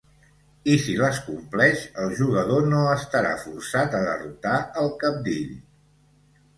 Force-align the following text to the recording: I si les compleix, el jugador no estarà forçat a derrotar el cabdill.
I 0.75 0.77
si 0.85 0.95
les 1.01 1.19
compleix, 1.27 1.83
el 2.05 2.15
jugador 2.21 2.67
no 2.73 2.81
estarà 2.97 3.37
forçat 3.45 4.01
a 4.01 4.03
derrotar 4.11 4.59
el 4.85 4.93
cabdill. 5.07 5.57